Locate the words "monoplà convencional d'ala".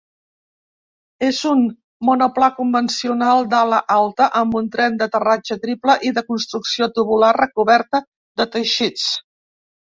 2.09-3.83